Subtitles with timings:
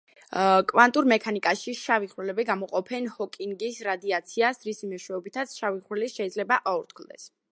[0.69, 7.31] კვანტურ მექანიკაში შავი ხვრელები გამოყოფენ ჰოკინგის რადიაციას რისი მეშვეობითაც შავი ხვრელი შეიძლება აორთქლდეს.